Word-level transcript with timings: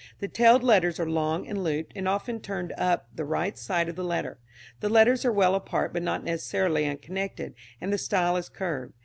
The 0.17 0.27
tailed 0.27 0.63
letters 0.63 0.99
are 0.99 1.07
long 1.07 1.45
and 1.47 1.63
looped, 1.63 1.93
and 1.95 2.07
often 2.07 2.39
turned 2.39 2.73
up 2.75 3.09
the 3.15 3.23
right 3.23 3.55
side 3.55 3.87
of 3.87 3.95
the 3.95 4.03
letter. 4.03 4.39
The 4.79 4.89
letters 4.89 5.25
are 5.25 5.31
well 5.31 5.53
apart 5.53 5.93
but 5.93 6.01
not 6.01 6.23
necessarily 6.23 6.85
unconnected, 6.87 7.53
and 7.79 7.93
the 7.93 7.99
style 7.99 8.35
is 8.35 8.49
curved. 8.49 8.93